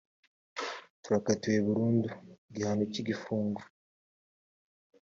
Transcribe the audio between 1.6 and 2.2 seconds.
burundu